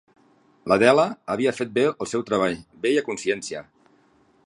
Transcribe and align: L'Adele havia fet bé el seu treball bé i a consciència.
L'Adele 0.71 1.03
havia 1.35 1.53
fet 1.59 1.75
bé 1.77 1.85
el 1.91 2.11
seu 2.15 2.25
treball 2.31 2.59
bé 2.87 2.95
i 2.97 3.01
a 3.03 3.05
consciència. 3.11 3.67